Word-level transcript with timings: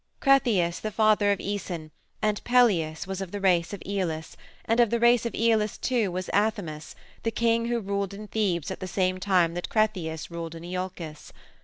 Cretheus, 0.19 0.79
the 0.79 0.89
father 0.89 1.31
of 1.31 1.37
Æson, 1.37 1.91
and 2.23 2.43
Pelias, 2.43 3.05
was 3.05 3.21
of 3.21 3.29
the 3.29 3.39
race 3.39 3.71
of 3.71 3.83
Aeolus, 3.85 4.35
and 4.65 4.79
of 4.79 4.89
the 4.89 4.99
race 4.99 5.27
of 5.27 5.35
Aeolus, 5.35 5.77
too, 5.77 6.11
was 6.11 6.27
Athamas, 6.33 6.95
the 7.21 7.29
king 7.29 7.67
who 7.67 7.79
ruled 7.79 8.11
in 8.15 8.27
Thebes 8.27 8.71
at 8.71 8.79
the 8.79 8.87
same 8.87 9.19
time 9.19 9.53
that 9.53 9.69
Cretheus 9.69 10.31
ruled 10.31 10.55
in 10.55 10.63
Iolcus. 10.63 11.31